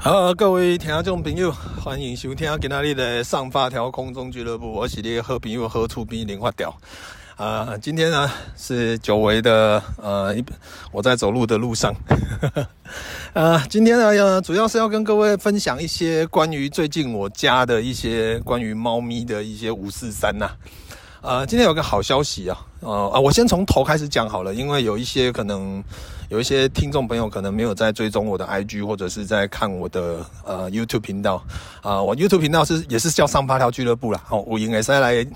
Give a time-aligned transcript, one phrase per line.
[0.00, 1.50] 好，各位听众朋友，
[1.82, 4.70] 欢迎收听今天的上发条空中俱乐部。
[4.70, 6.72] 我是你的好朋友何处边零发条
[7.34, 7.76] 啊。
[7.82, 10.32] 今天呢是久违的呃，
[10.92, 11.92] 我在走路的路上。
[13.32, 20.48] 呃， 今天呢主要是要跟各位分享一些关于最近我家的一些关于猫咪的一些五四三呐。
[21.22, 25.82] 呃，今天有个好消息啊，呃啊，我先从头开始讲好了，因为有一些可能
[26.28, 31.42] 有一些听众朋友可能没有在追踪我的 IG 或者是在看我的呃 YouTube 频道
[31.80, 35.26] 啊、我 YouTube 频道是也是叫上发条俱乐部啦，哦，我应该是来，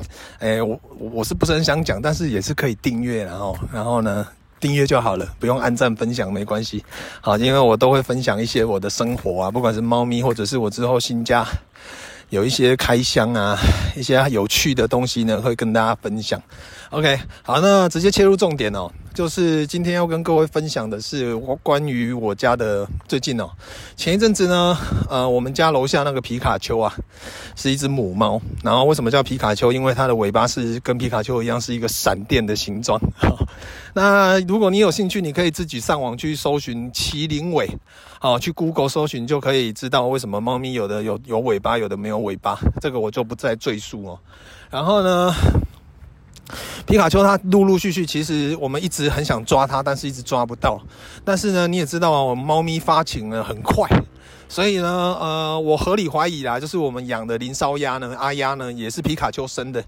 [0.41, 4.27] 诶、我我是不是很想讲，但是也是可以订阅，然后然后呢
[4.61, 6.85] 订阅就好了，不用按赞分享没关系，
[7.21, 11.47] 好，因为我都会分享一些我的生活啊，不管是猫咪或者是我之后新家。
[12.31, 13.59] 有一些开箱啊，
[13.95, 16.41] 一些有趣的东西呢，会跟大家分享。
[16.93, 23.49] OK，好，那直接切入重点哦，就是今天要跟各位分享的是我关于我家的最近哦，
[23.97, 24.77] 前一阵子呢，
[25.09, 26.95] 呃，我们家楼下那个皮卡丘啊，
[27.57, 28.39] 是一只母猫。
[28.63, 29.73] 然后为什么叫皮卡丘？
[29.73, 33.01] 因为它的尾巴是跟皮卡丘一样，是一个闪电的形状。
[33.95, 37.71] 那如果你有兴趣，你可以自己上网去搜寻麒麟尾，
[38.21, 42.59] 好，去 Google 搜寻就可以知道为什么猫咪有的有有尾巴，有的没有尾巴。
[42.83, 44.19] 这个我就不再赘述哦。
[44.71, 45.33] 然后呢，
[46.87, 50.81] 皮卡丘它陆陆续续，其实我们一直很想抓它，但是一直抓不到。
[51.25, 53.89] 但是呢，你也知道啊，我们猫咪发情呢很快，
[54.49, 54.89] 所以呢，
[55.21, 59.85] 呃，我合理怀疑啦，就是我们养的林烧鸭呢，阿鸭呢也是皮卡丘生的，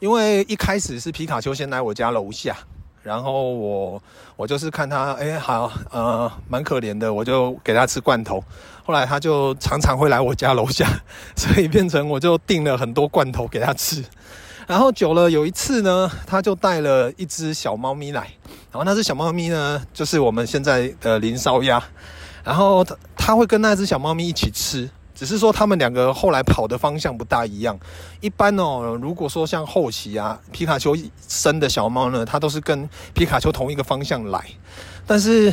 [0.00, 2.56] 因为一开始是皮卡丘先来我家楼下。
[3.04, 4.00] 然后我
[4.36, 8.40] 我就是看它，哎，好，呃，蛮可怜的，我就给它吃罐头。
[8.84, 10.88] 后来它就常常会来我家楼下，
[11.34, 14.04] 所以变成我就订了很多罐头给它吃。
[14.66, 18.20] 然后久了，有一次呢，他就带了一只小猫咪来，
[18.70, 21.82] 然后那只小猫咪呢，就是我们现在的林烧鸭。
[22.44, 24.90] 然后他他会跟那只小猫咪一起吃。
[25.14, 27.78] 只是说他们两个后来跑的方向不大一样。
[28.20, 30.96] 一般哦，如果说像后期啊，皮卡丘
[31.28, 34.44] 生的小猫呢，它都是跟皮卡丘同一个方向来。
[35.06, 35.52] 但是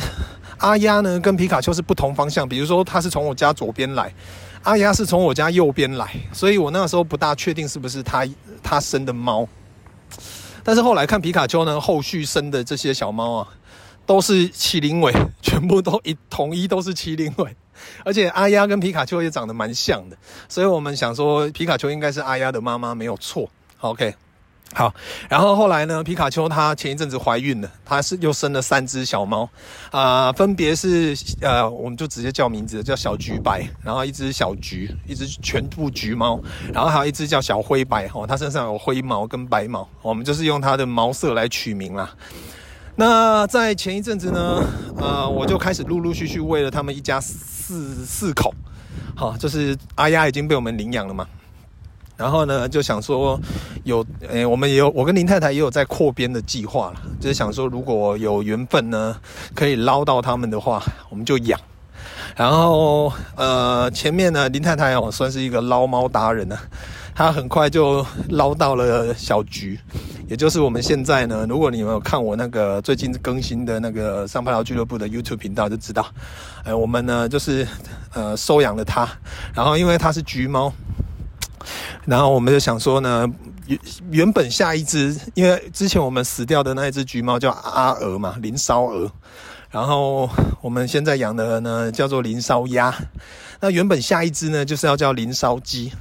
[0.58, 2.48] 阿鸭呢，跟皮卡丘是不同方向。
[2.48, 4.12] 比如说，它是从我家左边来，
[4.62, 6.14] 阿丫是从我家右边来。
[6.32, 8.26] 所以我那时候不大确定是不是它
[8.62, 9.48] 它生的猫。
[10.62, 13.48] 但是后来看皮卡丘呢，后续生的这些小猫啊，
[14.04, 17.56] 都是麒麟尾，全部都一统一都是麒麟尾。
[18.04, 20.16] 而且阿丫跟皮卡丘也长得蛮像的，
[20.50, 23.48] 所以我们想说皮卡丘应该是阿丫的妈妈没有错。
[23.80, 24.14] OK，
[24.72, 24.94] 好，
[25.28, 29.48] 然后后来呢，皮卡丘它前一阵子怀孕了，它是又生了三只小猫
[29.90, 36.40] 啊、分别是呃，我们就直接叫名字叫小橘白，然后一只小橘，一只全部橘猫，
[36.72, 42.08] 然后还有一只叫小灰白哦，它身上有灰毛跟白毛，我们就是用它的毛色来取名啦。
[42.94, 44.62] 那在前一阵子呢，
[44.98, 48.54] 呃，我就开始陆陆续续喂了他们一家四四口，
[49.16, 51.26] 好，就是阿丫已经被我们领养了嘛，
[52.20, 53.40] 然后呢，就想说
[53.84, 59.16] 有，诶、我们也有，我跟林太太也有在扩编的计划了，就是想说如果有缘分呢，
[59.54, 61.58] 可以捞到他们的话，我们就养。
[62.36, 66.58] 然后，呃，前面呢，林太太哦，算是一个捞猫达人呢，
[67.14, 69.80] 她很快就捞到了小橘。
[70.28, 76.06] 也就是我们现在呢，如果你们有看我那个最近更新的那个上发条俱乐部的 YouTube 频道，就知道，
[76.64, 77.66] 呃，我们呢就是
[78.12, 79.08] 呃收养了它，
[79.54, 80.72] 然后因为它是橘猫，
[82.04, 83.26] 然后我们就想说呢，
[83.66, 83.78] 原
[84.10, 89.10] 原本下一只，因为之前我们死掉的那一只橘猫叫阿鹅嘛，林烧鹅，
[89.70, 90.28] 然后
[90.60, 92.94] 我们现在养的呢叫做林烧鸭，
[93.60, 95.92] 那原本下一只呢就是要叫林烧鸡，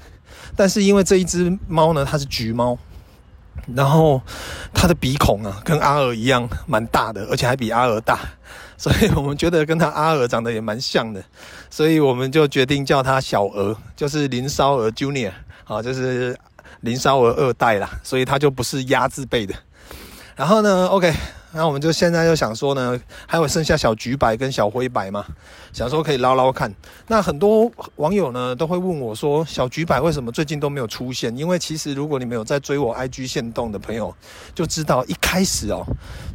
[0.55, 2.77] 但是因为这一只猫呢它是橘猫。
[3.75, 4.19] 然后
[4.73, 8.17] 它的鼻孔啊，跟阿鹅一样蛮大的，而且还比阿鹅大，
[8.77, 11.23] 所以我们觉得跟它阿鹅长得也蛮像的，
[11.69, 15.33] 所以我们就决定叫它小鹅，就是林烧鹅 Junior
[15.69, 16.37] 啊，就是
[16.81, 19.53] 林烧鹅二代啦，所以它就不是鸭字辈的。
[20.35, 21.13] 然后呢，OK。
[21.51, 25.25] 那我们就现在就想说呢，还有剩下小橘白跟小灰白嘛，
[25.73, 26.71] 想说可以捞捞看。
[27.07, 31.35] 那很多网友呢都会问我说，小橘白为什么最近都没有出现？
[31.35, 34.13] 因为其实如果你们有在追我 IG 线动的朋友，
[34.53, 35.83] 就知道一开始哦，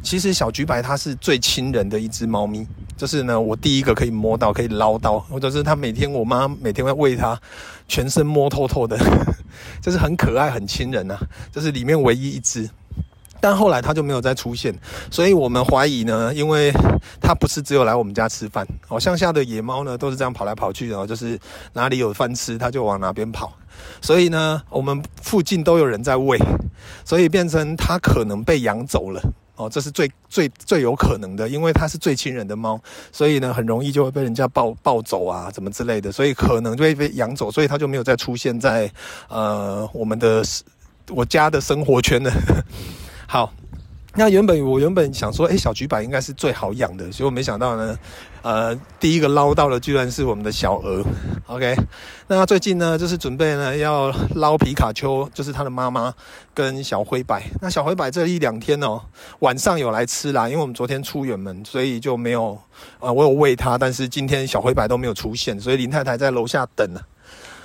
[0.03, 2.67] 其实小橘白它是最亲人的一只猫咪，
[2.97, 7.39] 就是呢我第一个可以摸到、可以捞到，或者是它每天我妈每天会喂它，
[7.87, 8.99] 全身摸透透的，
[9.81, 11.21] 就是很可爱、很亲人呐、啊，
[11.53, 12.69] 就是里面唯一一只。
[13.45, 14.73] 但后来他就没有再出现，
[15.11, 16.71] 所以我们怀疑呢，因为
[17.21, 21.39] 他不是只有来我们家吃饭，哦，乡下的野猫呢都是这样跑来跑去的，就是
[21.73, 23.53] 哪里有饭吃，它就往哪边跑，
[24.01, 26.39] 所以呢，我们附近都有人在喂，
[27.05, 29.21] 所以变成它可能被养走了，
[29.57, 32.81] 哦，这是最最 最有可能的，因为它是最亲人的猫，
[33.11, 38.91] 所以呢，很容易就会被人家抱抱走啊，怎么之类的，所以可能就会被养走，所以它就没有再出现在
[39.29, 40.43] 呃我们的
[41.09, 42.31] 我家的生活圈了。
[43.27, 43.51] 好。
[44.17, 47.99] 那原本我原本想说，诶，小橘百应该是最好养的，结果没想到呢，
[48.43, 51.03] 呃，第一个捞到的居然是我们的小鹅。
[51.47, 51.75] OK，
[52.27, 56.13] 那最近呢，就是准备呢要捞皮卡丘，就是它的妈妈
[56.53, 57.43] 跟小灰白。
[57.59, 59.01] 那小灰白这一两天哦，
[59.39, 62.53] 晚上有来吃啦，因为我们昨天出远门，所以就没有
[62.99, 67.01] 啊、呃，我有喂它，但是今天小灰白都没有出现，所以林太太在楼下等了，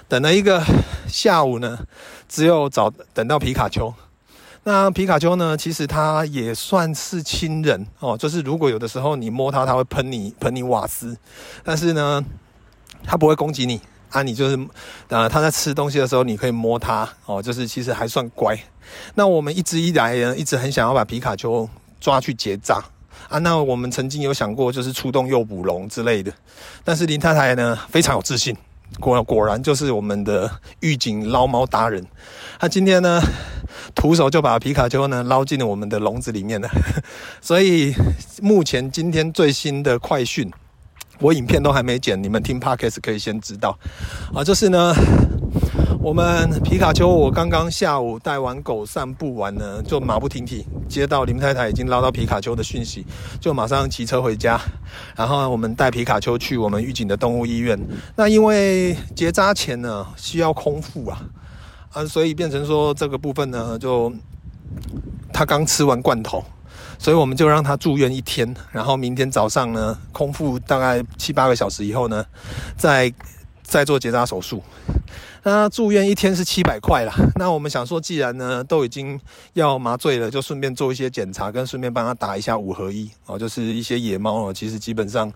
[0.08, 0.60] 等了一个
[1.06, 1.78] 下午呢，
[2.28, 3.94] 只有找等到皮卡丘。
[4.62, 5.56] 那皮卡丘呢？
[5.56, 11.16] 其实它也算是亲人哦，就是如果有的时候你摸它，它会喷你喷你瓦斯，
[11.64, 12.22] 但是呢，
[13.04, 13.80] 它不会攻击你
[14.10, 14.22] 啊。
[14.22, 14.58] 你就是
[15.08, 18.54] 呃，它在吃东西的时候，你可以摸它哦，就是其实还算乖。
[19.14, 21.66] 那我们一直以来呢，一直很想要把皮卡丘
[21.98, 22.84] 抓去结扎
[23.30, 23.38] 啊。
[23.38, 26.30] 那我们曾经有想过，就是出动诱捕龙之类的，
[26.84, 28.54] 但是林太太呢，非常有自信。
[28.98, 32.04] 果果然就是我们的狱警捞猫达人，
[32.58, 33.22] 他今天呢，
[33.94, 36.68] 徒手就把皮卡丘呢捞进了我们的笼子里面了。
[37.40, 37.94] 所以
[38.42, 40.50] 目前今天最新的快讯，
[41.18, 43.78] 我影片都还没剪，你们听 Podcast 可以先知道
[44.34, 44.94] 啊，就是呢。
[46.02, 53.04] 我们皮卡丘，我刚刚下午带完狗散步完呢，就马不停蹄接到林太太已经捞到皮卡丘的讯息，
[53.38, 54.58] 就马上骑车回家。
[55.14, 57.78] 然后我们带皮卡丘去我们预警的动物医院。
[58.16, 61.20] 那因为结扎前呢需要空腹啊，
[61.92, 64.12] 啊，所以变成说这个部分呢，就
[65.32, 66.44] 他刚吃完罐头，
[66.98, 68.54] 所以我们就让他住院一天。
[68.70, 72.24] 然后明天早上呢，空腹大概七八个小时以后呢，
[72.76, 73.12] 再
[73.62, 74.62] 再做结扎手术。
[75.42, 77.14] 那住院一天是七百块啦。
[77.36, 79.18] 那我们想说，既然呢都已经
[79.54, 83.38] 要麻醉了，就顺便做一些检查，跟顺便帮他打一下五合一哦。
[83.38, 85.32] 就是一些野猫哦，其实基本上，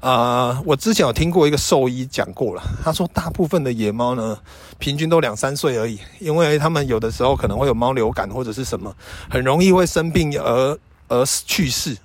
[0.00, 4.38] 啊、我之前有听过一个兽医讲过了，他说大部分的野猫呢，
[4.78, 8.94] 平均都两三岁而已，因为他们有的时候可能会有猫流感或者是什么，
[9.30, 10.78] 很容易会生病而
[11.08, 11.96] 而去世。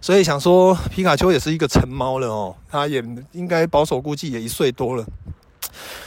[0.00, 3.02] 所以想说，皮卡丘也是一个成猫了哦，它也
[3.32, 5.04] 应该保守估计也一岁多了。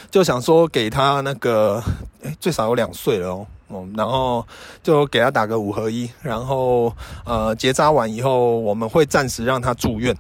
[0.10, 1.84] 就想说给他那个，
[2.22, 4.46] 诶，最少有两岁了哦，哦，然后
[4.82, 6.94] 就给他打个五合一，然后
[7.26, 10.16] 呃结扎完以后，我们会暂时让他住院，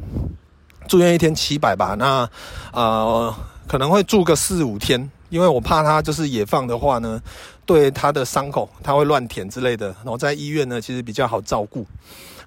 [0.87, 2.29] 住院一天七百吧，那
[2.73, 3.33] 呃
[3.67, 7.21] 可能会住个四五天，因为我怕他就是野放的话呢，
[7.65, 11.85] 对他的伤口他会乱舔之类的，然后在医院呢其实比较好照顾，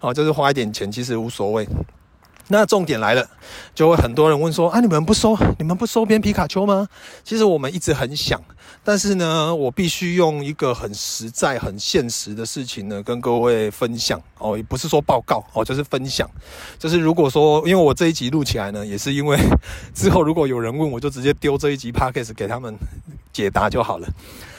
[0.00, 1.66] 哦，就是花一点钱其实无所谓。
[2.50, 3.28] 那重点来了，
[3.74, 6.88] 就会很多人问说啊，你们不收，你们不收编皮卡丘吗？
[7.22, 8.40] 其实我们一直很想，
[8.82, 16.28] 但是呢，我必须用一个很实在、很现实的事情呢，跟各位分享哦，也不是说报告哦，就是分享。
[16.78, 19.38] 就是如果说，因为我这一集录起来呢，也是因为
[19.94, 22.74] 之后如果有人问，我就直接丢这一集 Podcast 给他们
[23.30, 24.08] 解答就好了。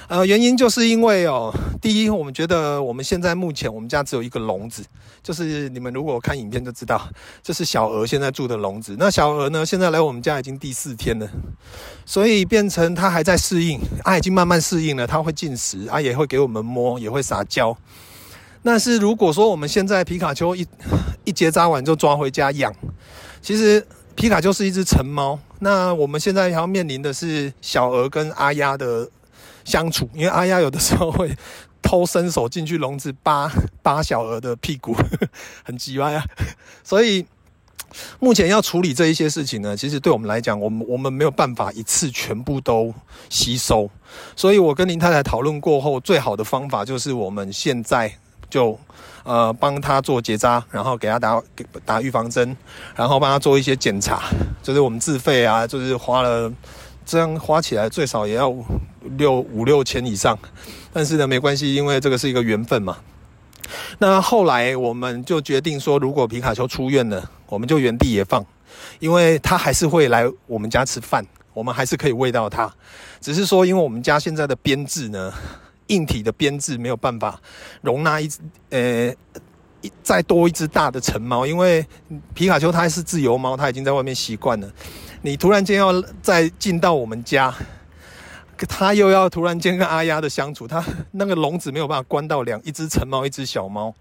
[0.09, 4.83] 呃，原因就是因为哦，第一，我们觉得我们现在目前我们家只有一个笼子，
[5.21, 7.07] 就是你们如果看影片就知道，
[7.43, 8.95] 这是小鹅现在住的笼子。
[8.97, 11.29] 那小鹅呢，现在来我们家已经第四天了，
[12.07, 17.77] 所以变成它还在适应，它已经慢慢适应了，它会进食，它也会给我们摸，也会撒娇。
[18.63, 20.65] 但是如果说我们现在皮卡丘一
[21.23, 22.73] 一结扎完就抓回家养，
[23.43, 23.85] 其实
[24.15, 29.07] 皮卡丘是一只成猫，那我们现在要面临的是小鹅跟阿鸭的。
[29.69, 31.31] 相处，因为阿鸭有的时候会
[31.79, 33.49] 偷伸手进去笼子扒
[33.83, 34.95] 扒小鹅的屁股，
[35.63, 36.25] 很奇怪啊。
[36.83, 37.23] 所以
[38.19, 42.91] 目前要处理这一些事情呢，其实对我们来讲，我们我们没有办法一次全部都
[43.29, 43.87] 吸收。
[44.35, 48.11] 所以我跟林太太讨论过后，最好的方法就是我们现在
[48.49, 48.77] 就
[49.23, 52.57] 呃帮他做结扎，然后给他打给打预防针，
[52.95, 54.23] 然后帮他做一些检查，
[54.63, 56.51] 就是我们自费啊，就是花了。
[57.09, 58.55] 这样花起来最少也要
[59.17, 60.37] 六五六千以上，
[60.93, 62.99] 但是呢，没关系，因为这个是一个缘分嘛。
[63.97, 68.45] 那后来我们就决定说，如果皮卡丘出院了，我们就原地也放，
[68.99, 72.71] 因为他还是会来我们家吃饭，我们还是可以喂到他。
[73.19, 75.33] 只是说，因为我们家现在的编制呢，
[75.87, 77.41] 硬体的编制没有办法
[77.81, 78.39] 容纳一只
[79.81, 81.85] 呃再多一只大的成猫，因为
[82.33, 84.69] 皮卡丘它是自由猫，它已经在外面习惯了。
[85.21, 87.53] 你突然间要再进到我们家，
[88.67, 93.93] 它又要突然间跟阿丫的相处，它那个笼子没有办法关到两一只成猫，一只小猫。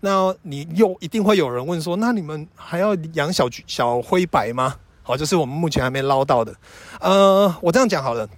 [0.00, 4.76] 那你又一定会有人问说，那你们还要养小橘小灰白吗？
[5.02, 6.54] 好，就是我们目前还没捞到的。
[7.00, 8.28] 呃，我这样讲好了，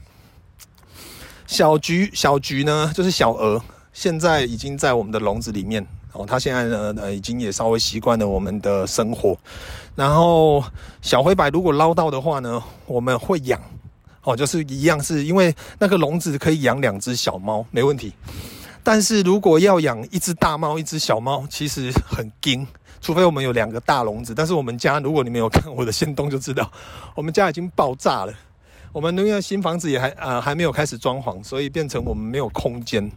[1.46, 5.86] 小橘小橘呢，就是小鹅，现在已经在我们的笼子里面。
[6.12, 9.36] 哦，它现在呢，呃，已经也稍微习惯了我们的生活。
[9.94, 10.62] 然后
[11.00, 13.60] 小灰白如果捞到的话呢，我们会养，
[14.22, 18.12] 哦，就是一样是因为那个笼子可以养两只小猫，没问题。
[18.82, 22.66] 但是如果要养一只大猫，一只小猫，其实很惊，
[23.00, 24.34] 除非我们有两个大笼子。
[24.34, 26.70] 但是我们家，如果你没有看我的限动就知道，
[27.14, 28.34] 我们家已经爆炸了。
[28.92, 33.10] 我们因为新房子也还、呃、还没有开始装潢，所以变成我们没有空间。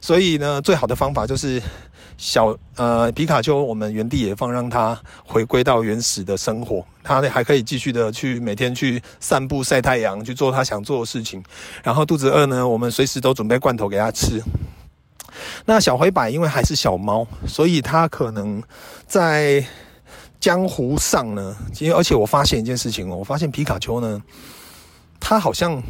[0.00, 1.60] 所以呢，最好的方法就是
[2.16, 6.84] 小呃皮卡丘，我们原地野放，让它回归到原始的生活。
[7.02, 11.42] 它还可以继续的去每天去散步、晒太阳，去做它想做的事情。
[11.82, 14.42] 然后肚子饿呢，我们随时都准备罐头给它吃。
[15.64, 18.62] 那小灰白因为还是小猫，所以它可能
[19.06, 19.64] 在
[20.40, 24.22] 江湖上呢，因为而且我发现一件事情哦，我发现皮卡丘呢。
[25.24, 25.80] 它好像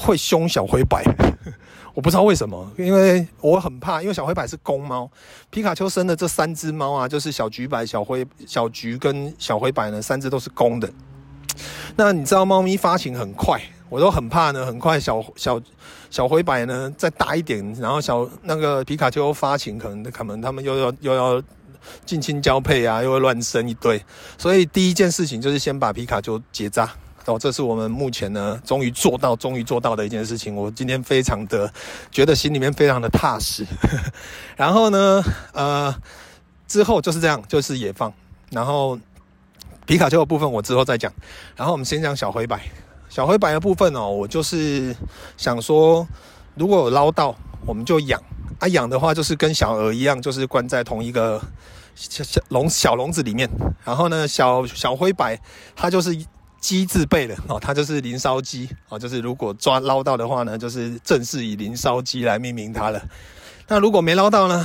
[0.00, 1.04] 会凶小灰白，
[1.92, 5.10] 我不知道为什么，因为我很怕，因为小灰白是公猫，
[5.50, 10.90] 皮卡丘生的这三只猫啊，就是小橘白、小灰、小橘跟小灰白呢，三只都是公的。
[11.96, 15.60] 那你知道猫咪发情很快，我都很怕呢，很快小小
[16.08, 21.42] 小灰白呢再大一点，然后小那个皮卡丘发情，可能可能他们又要又要
[22.06, 24.02] 近亲交配啊，又会乱生一堆，
[24.38, 26.90] 所以第一件事情就是先把皮卡丘结扎。
[27.26, 30.56] 哦，这是我们目前呢，终于做到，终于做到的一件事情。
[30.56, 31.72] 我今天非常的
[32.10, 33.64] 觉得心里面非常的踏实。
[34.56, 35.22] 然后呢，
[35.52, 35.94] 呃，
[36.66, 38.12] 之后就是这样，就是野放。
[38.50, 38.98] 然后
[39.86, 41.12] 皮卡丘的部分我之后再讲。
[41.54, 42.60] 然后我们先讲小灰白，
[43.08, 44.96] 小灰白的部分哦，我就是
[45.36, 46.08] 想说，
[46.54, 47.36] 如果有捞到，
[47.66, 48.20] 我们就养。
[48.58, 51.40] 啊，养的话就是跟小鹅一样，就是关在同一个
[51.94, 53.48] 小小笼小笼子里面。
[53.84, 55.38] 然后呢，小小灰白
[55.76, 56.18] 它就是。
[56.60, 63.02] 鸡字辈的哦，它就是林烧鸡哦，就是如果抓捞到的话呢，就是正式以林烧鸡来命名它了。
[63.66, 64.62] 那如果没捞到呢，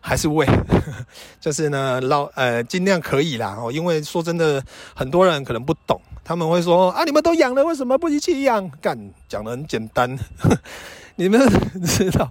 [0.00, 0.46] 还是喂，
[1.40, 4.62] 就是呢捞呃尽量可以啦哦，因为说真的，
[4.94, 8.68] 很多人可能不懂，他们会说啊，你们都养了，为什么不一起养？
[8.80, 10.18] 干，讲得很简单，
[11.16, 11.40] 你们
[11.84, 12.30] 知道，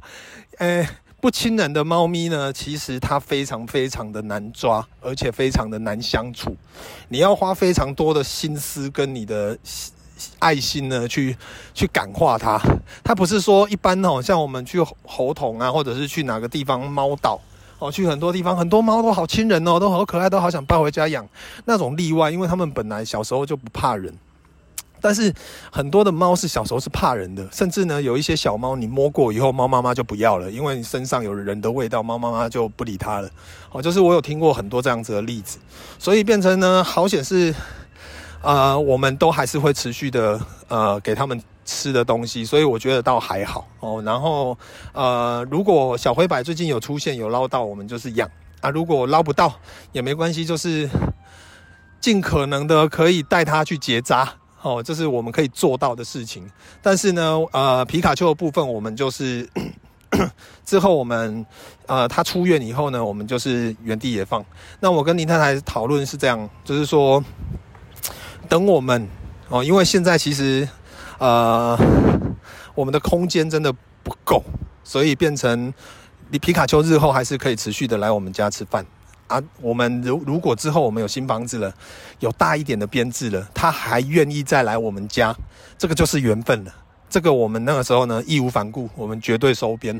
[0.60, 0.88] 诶
[1.26, 6.56] 不亲人的猫咪呢，其实它非常非常的难抓，而且非常的难相处。
[7.08, 9.58] 你要花非常多的心思跟你的
[10.38, 11.36] 爱心呢，去
[11.74, 12.62] 去感化它。
[13.04, 17.42] 它不是说一般哦，像我们去猴童啊，或者是去哪个地方猫岛
[17.80, 21.28] 哦，去很多地方，很多猫都好亲人哦，都好可爱，都好想抱回家养。
[21.66, 24.14] 那种例外，因为他们本来小时候就不怕人。
[25.06, 25.32] 但是
[25.72, 33.30] 很多的猫是小时候是怕人的，甚至呢有一些小猫你摸过以后，猫妈妈就不要了，因为你身上有人的味道，猫妈妈就不理它了。
[33.72, 35.60] 哦，就是我有听过很多这样子的例子，
[36.00, 37.54] 所以变成呢，好险是，
[38.42, 44.02] 呃，我们都还是会持续的呃给他们吃的东西，所以我觉得倒还好哦。
[44.04, 44.58] 然后
[44.92, 48.28] 呃，如果小灰白最近有出现有捞到，我们就是养
[48.62, 49.54] 啊；如果捞不到
[49.92, 50.90] 也没关系，就是
[52.02, 54.34] 尽可能的可以带它去结扎。
[54.66, 56.50] 哦，这是我们可以做到的事情。
[56.82, 59.48] 但是呢，呃，皮卡丘的部分，我们就是
[60.66, 61.46] 之后我们
[61.86, 64.44] 呃，他出院以后呢，我们就是原地也放。
[64.80, 67.24] 那我跟林太太讨论是这样，就是说，
[68.50, 69.08] 等我们
[69.50, 70.68] 哦，因为现在其实
[71.20, 71.78] 呃，
[72.74, 74.44] 我们的空间真的不够，
[74.84, 75.72] 所以变成
[76.32, 78.84] 你皮卡丘日后还是可以持续的来我们家吃饭。
[79.28, 81.74] 啊，我们如如果之后我们有新房子了，
[82.20, 85.36] 有大一点的编制了，他还愿意再来我们家，
[85.78, 86.74] 这个就是缘分了。
[87.10, 90.00] 这个我们那个时候呢，义无反顾，我们绝对收编。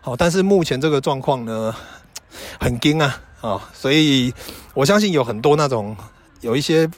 [0.00, 1.74] 好，但是目前这个状况呢，
[2.58, 4.32] 很惊啊，啊，所以
[4.74, 5.96] 我相信有很多那种
[6.40, 6.90] 有一些。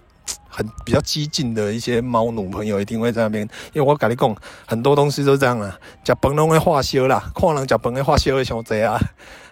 [0.56, 4.34] 很比较激进的一些猫奴朋友一定会在那边，因为我跟你讲，
[4.66, 8.98] 很多东西都这样啊，吃饭拢会化修啦，看人吃饭会化修的想这啊，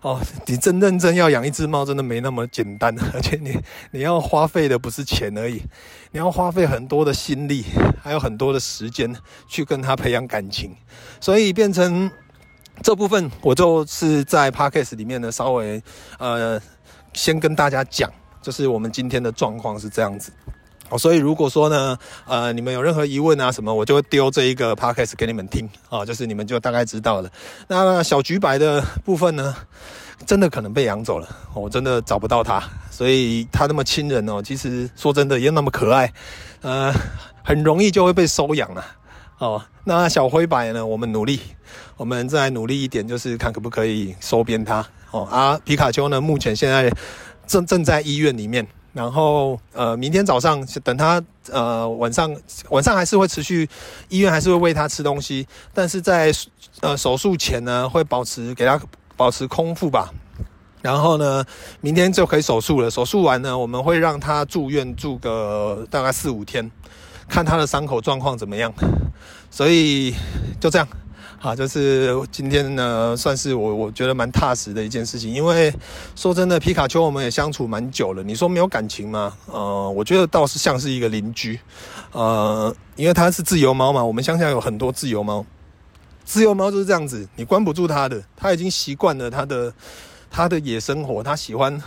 [0.00, 3.54] 哦，你真认真要养一只猫，真的没那么简单， 而且你
[3.90, 5.62] 你要花费的不是钱而已，
[6.12, 7.66] 你要花费很多的心力，
[8.02, 9.14] 还有很多的时间
[9.46, 10.75] 去跟它培养感情，
[11.20, 12.11] 所以变成
[12.82, 15.82] 这部分，我就是在 Podcast 里面呢，稍微
[16.18, 16.58] 呃
[17.12, 20.32] 先跟大家讲，就是我们今天的状况是这样子。
[20.98, 21.96] 所以如果说呢，
[22.26, 27.30] 呃，你们有任何疑问啊什么，我就会丢这一个 podcast 给你们听啊，哦，就是你们就大概知道了。
[27.68, 29.54] 那小橘白的部分呢，
[30.26, 36.12] 真的可能被养走了，我真的找不到它，所以它那么亲人哦，其实说真的也那么可爱，
[36.62, 36.92] 呃，
[37.44, 38.84] 很容易就会被收养了。
[39.38, 41.40] 哦，那小灰白呢，我们努力，
[41.96, 44.86] 我们再努力一点，就是看可不可以收编它。
[45.10, 46.90] 哦，啊，皮卡丘呢，目前现在
[47.46, 48.66] 正正在医院里面。
[48.94, 51.20] 然后，呃，明天早上等他，
[51.50, 52.34] 呃，晚上
[52.70, 53.68] 晚上还是会持续，
[54.08, 56.32] 医院还是会喂他吃东西，但是在
[56.80, 58.80] 呃手术前呢，会保持给他
[59.16, 60.14] 保持空腹吧，
[60.80, 61.44] 然后呢，
[61.80, 62.88] 明天就可以手术了。
[62.88, 66.70] 手术完呢，我们会让他住院住个大概四五天，
[67.28, 68.72] 看他的伤口状况怎么样。
[69.50, 70.14] 所以
[70.60, 70.88] 就这样，
[71.44, 75.30] 啊，就是今天呢，算是我我觉得蛮踏实的一件事情。
[75.30, 75.70] 因为
[76.16, 78.22] 说真的，皮卡丘我们也相处蛮久了。
[78.22, 79.36] 你说没有感情吗？
[79.52, 81.60] 呃，我觉得倒是像是一个邻居。
[82.12, 85.44] 呃，因为它是自由猫嘛，我们乡下有很多自由猫。
[86.24, 89.70] 自由猫就是这样子，你关不住它的，它已经习惯了它的。
[90.36, 91.80] 它的野生活，它喜欢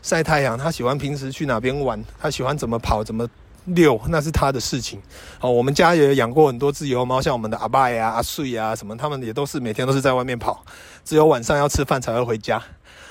[0.00, 3.26] 晒太阳，它喜欢平时去哪边玩，它喜欢怎么跑怎么
[3.66, 5.00] 遛，那是他的事情。
[5.40, 10.64] 哦，我们家也养过很多自由猫，像我们的阿拜呀、阿睡呀什么，他们也都是每天都是在外面跑，
[11.04, 12.62] 只有晚上要吃饭才会回家。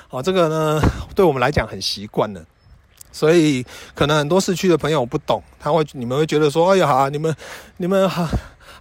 [0.10, 0.82] 哦，这个呢，
[1.16, 2.44] 对我们来讲很习惯了，
[3.12, 7.36] 所以可能很多市区的朋友不懂，他会你们会觉得说，哎呀，好，你们
[7.78, 8.28] 你们好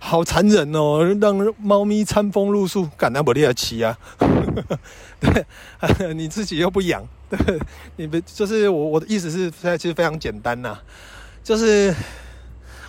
[0.00, 3.98] 好残忍哦，让猫咪餐风露宿，干那不猎奇啊。
[5.20, 5.46] 对，
[6.14, 7.58] 你自己又不养， 对，
[7.96, 10.78] 你们就是我我的意思是，现在其实非常简单呐，
[11.42, 11.94] 就是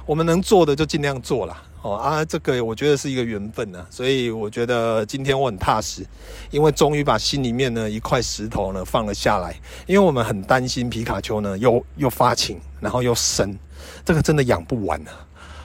[0.06, 1.62] 我们能做的就尽量做啦。
[1.82, 6.06] 哦啊，这个我觉得是一个缘分呐，所以我觉得今天我很踏实，
[6.52, 9.56] 因为终于把心里面呢一块石头呢放了下来，
[9.88, 13.58] 因为我们很担心皮卡丘呢又又发情，然后又生，
[14.04, 15.12] 这个真的养不完啊。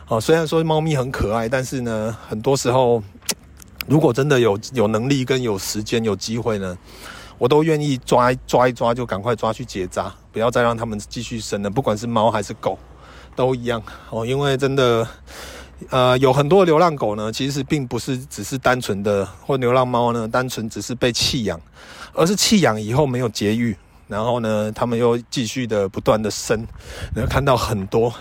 [0.09, 3.03] 哦，虽然说猫咪很可爱，但是呢，很多时候。
[3.87, 6.75] 如果真的有有能力跟有时间有机会呢，
[7.37, 11.71] 我都愿意抓抓一抓，就赶快抓去结扎，不要再让他们继续生了。
[11.71, 12.79] 不管是猫还是狗，
[13.35, 14.27] 都一样哦。
[14.27, 15.09] 因为真的，
[15.89, 21.59] 呃，有很多流浪狗呢，其实并不是只是单纯的，或流浪猫呢，单纯只是被弃养，
[22.13, 23.75] 而是弃养以后没有节育，
[24.09, 26.67] 然后呢，他们又继续的不断的生，
[27.15, 28.13] 然后看到很多，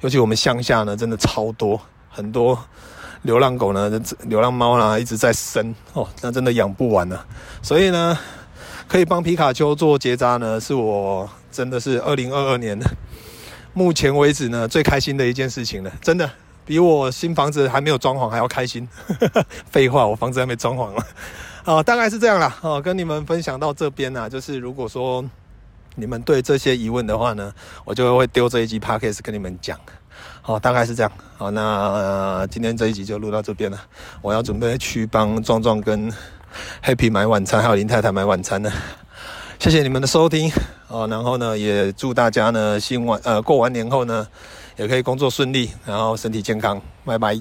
[0.00, 2.58] 尤其我们乡下呢，真的超多很多。
[3.22, 3.90] 流浪狗呢，
[4.22, 7.26] 流浪猫呢，一直在生哦，那真的养不完了。
[7.60, 8.16] 所以呢，
[8.86, 11.28] 可以帮皮卡丘做结扎呢，是我
[11.58, 12.78] 真的是二零二二年
[13.72, 15.90] 目前为止呢最开心的一件事情了。
[16.00, 16.30] 真的
[16.64, 18.88] 比我新房子还没有装潢还要开心。
[19.68, 21.04] 废话，我房子还没装潢了。
[21.64, 22.56] 哦，大概是这样啦。
[22.60, 25.24] 哦，跟你们分享到这边呢，就是如果说
[25.96, 27.52] 你们对这些疑问的话呢，
[27.84, 29.76] 我就会丢这一集 Podcast 跟你们讲。
[30.40, 31.10] 好，大概是这样。
[31.36, 33.80] 好，那、今天这一集就录到这边了。
[34.22, 36.08] 我要准备去帮壮壮跟
[36.84, 38.70] Happy 买晚餐，还有林太太买晚餐呢。
[39.58, 40.50] 谢谢你们的收听。
[40.86, 44.26] 哦，然后呢，也祝大家呢新完呃过完年后呢，
[44.76, 46.80] 也可以工作顺利，然后身体健康。
[47.04, 47.40] 拜拜。